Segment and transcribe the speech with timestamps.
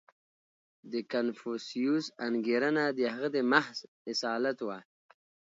[0.91, 3.77] •د کنفوسیوس انګېرنه د هغه د محض
[4.11, 4.79] اصالت وه.